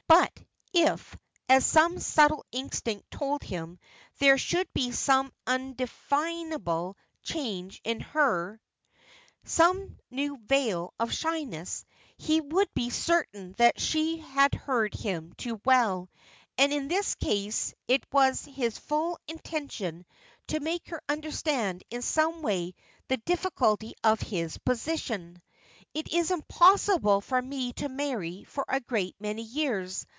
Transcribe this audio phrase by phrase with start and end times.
[0.09, 0.43] But
[0.73, 1.15] if,
[1.47, 3.79] as some subtle instinct told him,
[4.19, 8.59] there should be some undefinable change in her,
[9.45, 11.85] some new veil of shyness,
[12.17, 16.09] he would be certain that she had heard him too well,
[16.57, 20.05] and in this case it was his full intention
[20.47, 22.75] to make her understand in some way
[23.07, 25.41] the difficulty of his position.
[25.93, 30.07] "It is impossible for me to marry for a great many years.